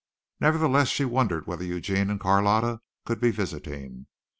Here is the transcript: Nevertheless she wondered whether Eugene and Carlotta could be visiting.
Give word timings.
Nevertheless 0.39 0.87
she 0.87 1.05
wondered 1.05 1.45
whether 1.45 1.63
Eugene 1.63 2.09
and 2.09 2.19
Carlotta 2.19 2.81
could 3.05 3.21
be 3.21 3.29
visiting. 3.29 4.07